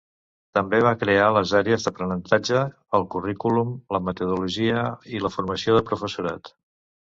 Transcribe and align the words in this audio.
També 0.57 0.77
va 0.85 0.93
crear 1.01 1.27
les 1.35 1.51
àrees 1.59 1.85
d'aprenentatge, 1.87 2.63
el 3.01 3.05
currículum, 3.17 3.77
la 3.97 4.03
metodologia 4.09 4.83
i 5.19 5.23
la 5.27 5.35
formació 5.39 5.79
del 5.79 5.89
professorat. 5.93 6.55